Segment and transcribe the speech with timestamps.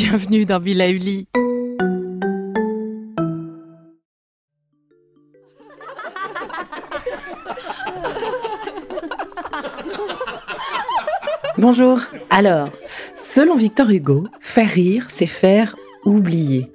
[0.00, 1.26] Bienvenue dans Villa Uli.
[11.58, 11.98] Bonjour.
[12.30, 12.70] Alors,
[13.16, 16.70] selon Victor Hugo, faire rire, c'est faire oublier.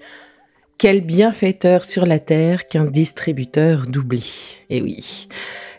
[0.78, 4.58] Quel bienfaiteur sur la terre qu'un distributeur d'oubli.
[4.70, 5.30] Eh oui.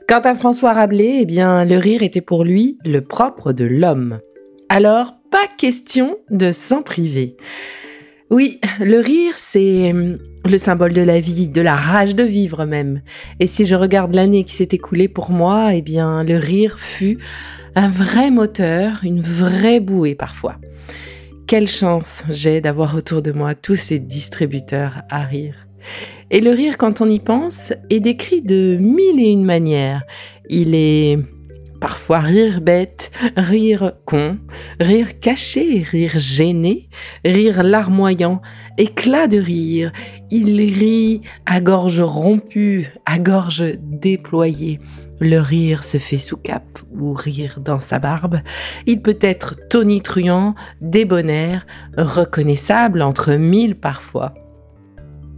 [0.09, 4.21] Quant à François Rabelais, eh bien, le rire était pour lui le propre de l'homme.
[4.69, 7.37] Alors, pas question de s'en priver.
[8.31, 12.65] Oui, le rire, c'est hum, le symbole de la vie, de la rage de vivre
[12.65, 13.03] même.
[13.41, 17.19] Et si je regarde l'année qui s'est écoulée pour moi, eh bien, le rire fut
[17.75, 20.57] un vrai moteur, une vraie bouée parfois.
[21.47, 25.67] Quelle chance j'ai d'avoir autour de moi tous ces distributeurs à rire.
[26.31, 30.03] Et le rire, quand on y pense, est décrit de mille et une manières.
[30.49, 31.19] Il est
[31.81, 34.39] parfois rire bête, rire con,
[34.81, 36.89] rire caché, rire gêné,
[37.25, 38.41] rire larmoyant,
[38.79, 39.93] éclat de rire.
[40.31, 44.81] Il rit à gorge rompue, à gorge déployée.
[45.21, 46.65] Le rire se fait sous cap
[46.99, 48.41] ou rire dans sa barbe.
[48.87, 51.67] Il peut être tonitruant, débonnaire,
[51.97, 54.35] reconnaissable entre mille parfois.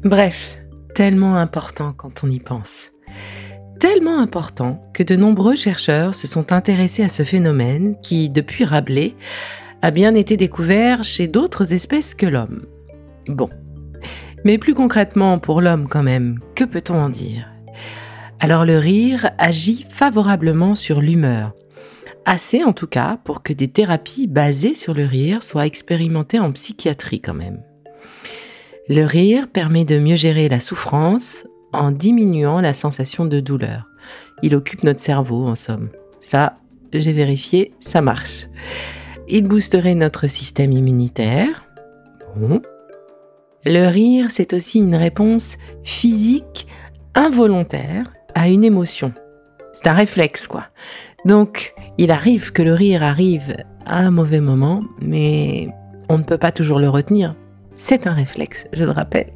[0.03, 0.59] Bref,
[0.95, 2.91] tellement important quand on y pense.
[3.79, 9.15] Tellement important que de nombreux chercheurs se sont intéressés à ce phénomène qui, depuis Rabelais,
[9.83, 12.65] a bien été découvert chez d'autres espèces que l'homme.
[13.29, 13.51] Bon.
[14.45, 17.49] Mais plus concrètement pour l'homme quand même, que peut-on en dire?
[18.41, 21.53] Alors le rire agit favorablement sur l'humeur.
[22.25, 26.51] Assez en tout cas pour que des thérapies basées sur le rire soient expérimentées en
[26.53, 27.63] psychiatrie quand même.
[28.89, 33.89] Le rire permet de mieux gérer la souffrance en diminuant la sensation de douleur.
[34.43, 35.89] Il occupe notre cerveau en somme.
[36.21, 36.59] Ça,
[36.93, 38.47] j'ai vérifié, ça marche.
[39.29, 41.65] Il boosterait notre système immunitaire.
[42.37, 42.63] Bon.
[43.65, 46.69] Le rire, c'est aussi une réponse physique
[47.15, 49.13] involontaire à une émotion.
[49.73, 50.67] C'est un réflexe, quoi.
[51.25, 55.69] Donc, il arrive que le rire arrive à un mauvais moment, mais
[56.09, 57.35] on ne peut pas toujours le retenir.
[57.75, 59.33] C'est un réflexe, je le rappelle.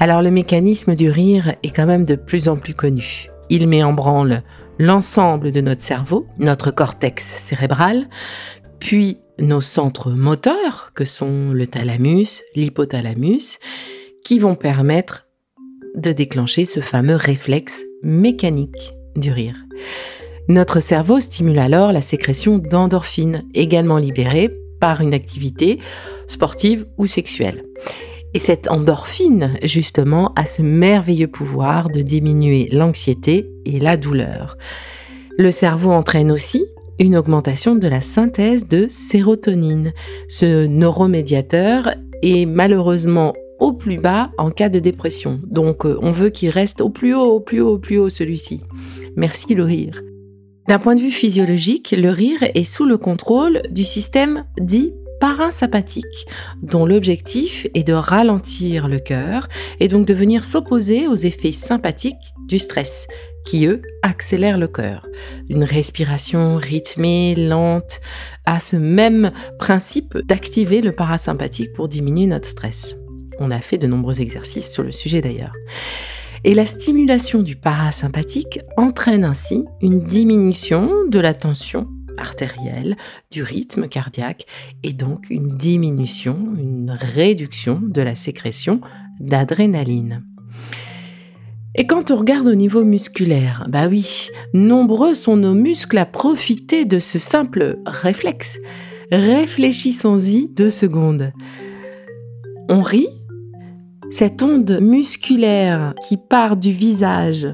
[0.00, 3.28] Alors le mécanisme du rire est quand même de plus en plus connu.
[3.48, 4.42] Il met en branle
[4.78, 8.08] l'ensemble de notre cerveau, notre cortex cérébral,
[8.80, 13.58] puis nos centres moteurs, que sont le thalamus, l'hypothalamus,
[14.24, 15.26] qui vont permettre
[15.94, 19.56] de déclencher ce fameux réflexe mécanique du rire.
[20.48, 24.50] Notre cerveau stimule alors la sécrétion d'endorphines, également libérées
[24.80, 25.78] par une activité
[26.26, 27.64] sportive ou sexuelle.
[28.34, 34.58] Et cette endorphine, justement, a ce merveilleux pouvoir de diminuer l'anxiété et la douleur.
[35.38, 36.66] Le cerveau entraîne aussi
[36.98, 39.92] une augmentation de la synthèse de sérotonine.
[40.28, 45.40] Ce neuromédiateur est malheureusement au plus bas en cas de dépression.
[45.46, 48.08] Donc euh, on veut qu'il reste au plus haut, au plus haut, au plus haut
[48.08, 48.60] celui-ci.
[49.16, 50.02] Merci le rire.
[50.68, 56.26] D'un point de vue physiologique, le rire est sous le contrôle du système dit parasympathique,
[56.62, 59.48] dont l'objectif est de ralentir le cœur
[59.80, 63.06] et donc de venir s'opposer aux effets sympathiques du stress,
[63.44, 65.06] qui eux accélèrent le cœur.
[65.48, 68.00] Une respiration rythmée, lente,
[68.46, 72.96] a ce même principe d'activer le parasympathique pour diminuer notre stress.
[73.38, 75.54] On a fait de nombreux exercices sur le sujet d'ailleurs.
[76.44, 81.88] Et la stimulation du parasympathique entraîne ainsi une diminution de la tension
[82.18, 82.96] artérielle,
[83.30, 84.46] du rythme cardiaque
[84.82, 88.80] et donc une diminution, une réduction de la sécrétion
[89.20, 90.24] d'adrénaline.
[91.76, 96.84] Et quand on regarde au niveau musculaire, bah oui, nombreux sont nos muscles à profiter
[96.84, 98.58] de ce simple réflexe.
[99.10, 101.32] Réfléchissons-y deux secondes
[102.68, 103.08] on rit,
[104.10, 107.46] cette onde musculaire qui part du visage,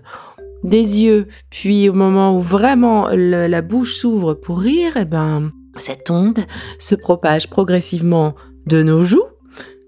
[0.65, 6.11] des yeux, puis au moment où vraiment la bouche s'ouvre pour rire, eh ben, cette
[6.11, 6.41] onde
[6.79, 8.35] se propage progressivement
[8.67, 9.25] de nos joues,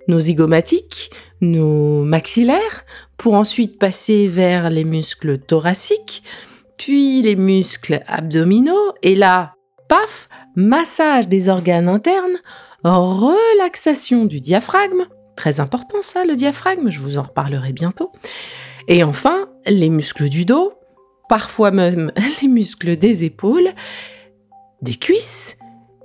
[0.08, 1.10] nos zygomatiques,
[1.40, 2.84] nos maxillaires,
[3.16, 6.22] pour ensuite passer vers les muscles thoraciques,
[6.78, 9.54] puis les muscles abdominaux, et là,
[9.88, 12.38] paf, massage des organes internes,
[12.84, 18.10] relaxation du diaphragme, très important ça, le diaphragme, je vous en reparlerai bientôt,
[18.88, 20.74] et enfin, les muscles du dos,
[21.28, 22.12] parfois même
[22.42, 23.70] les muscles des épaules,
[24.82, 25.56] des cuisses,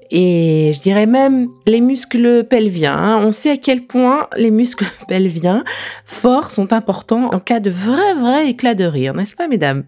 [0.10, 2.96] et je dirais même les muscles pelviens.
[2.96, 3.20] Hein.
[3.22, 5.64] On sait à quel point les muscles pelviens
[6.06, 9.84] forts sont importants en cas de vrai, vrai éclat de rire, n'est-ce pas, mesdames?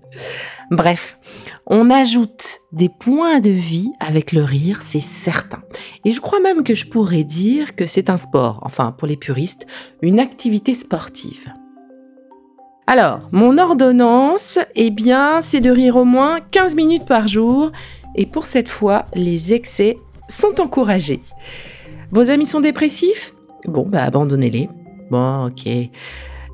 [0.71, 1.17] Bref,
[1.65, 5.63] on ajoute des points de vie avec le rire, c'est certain.
[6.05, 9.17] Et je crois même que je pourrais dire que c'est un sport, enfin pour les
[9.17, 9.65] puristes,
[10.03, 11.51] une activité sportive.
[12.91, 17.71] Alors, mon ordonnance, eh bien, c'est de rire au moins 15 minutes par jour.
[18.15, 21.19] Et pour cette fois, les excès sont encouragés.
[22.09, 23.35] Vos amis sont dépressifs?
[23.65, 24.69] Bon, bah abandonnez-les.
[25.11, 25.69] Bon, ok.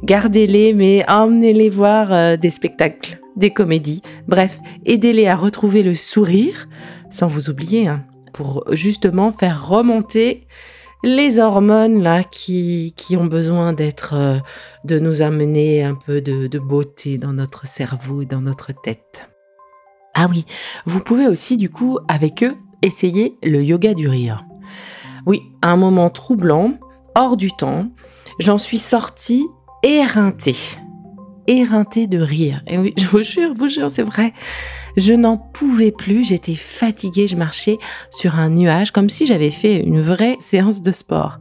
[0.04, 4.02] Gardez-les, mais emmenez-les voir euh, des spectacles, des comédies.
[4.28, 6.68] Bref, aidez-les à retrouver le sourire,
[7.10, 8.04] sans vous oublier, hein,
[8.34, 10.48] pour justement faire remonter
[11.06, 14.40] les hormones là qui, qui ont besoin d'être, euh,
[14.86, 19.30] de nous amener un peu de, beauté dans notre cerveau et dans notre tête.
[20.16, 20.46] Ah oui,
[20.88, 24.46] vous pouvez aussi du coup avec eux essayer le yoga du rire.
[25.28, 26.74] Oui, un moment troublant,
[27.14, 27.92] hors du temps,
[28.40, 29.46] j'en suis sortie
[29.84, 30.58] éreintée.
[31.48, 32.62] Éreintée de rire.
[32.68, 34.34] Et oui, je vous jure, vous jure, c'est vrai.
[34.98, 37.78] Je n'en pouvais plus, j'étais fatiguée, je marchais
[38.10, 41.40] sur un nuage comme si j'avais fait une vraie séance de sport.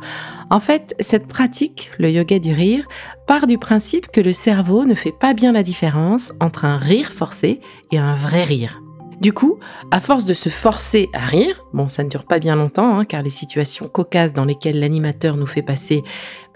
[0.50, 2.86] En fait, cette pratique, le yoga du rire,
[3.26, 7.10] part du principe que le cerveau ne fait pas bien la différence entre un rire
[7.12, 7.60] forcé
[7.92, 8.83] et un vrai rire.
[9.20, 9.58] Du coup,
[9.90, 13.04] à force de se forcer à rire, bon, ça ne dure pas bien longtemps, hein,
[13.04, 16.02] car les situations cocasses dans lesquelles l'animateur nous fait passer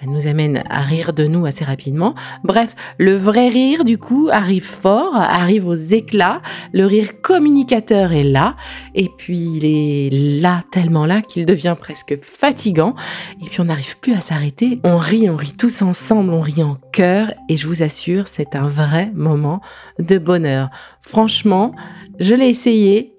[0.01, 2.15] ben, nous amènent à rire de nous assez rapidement.
[2.45, 6.41] Bref, le vrai rire, du coup, arrive fort, arrive aux éclats.
[6.73, 8.55] Le rire communicateur est là,
[8.95, 12.95] et puis il est là, tellement là, qu'il devient presque fatigant.
[13.43, 14.81] Et puis on n'arrive plus à s'arrêter.
[14.85, 18.67] On rit, on rit tous ensemble, on rit en et je vous assure, c'est un
[18.67, 19.61] vrai moment
[19.99, 20.71] de bonheur.
[21.01, 21.73] Franchement,
[22.19, 23.15] je l'ai essayé.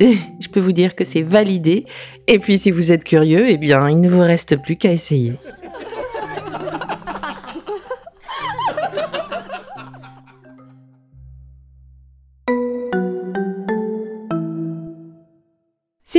[0.40, 1.84] Je peux vous dire que c'est validé.
[2.28, 5.34] Et puis si vous êtes curieux, eh bien, il ne vous reste plus qu'à essayer.